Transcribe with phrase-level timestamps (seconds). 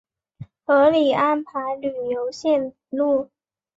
[0.65, 3.29] 合理安排旅游线路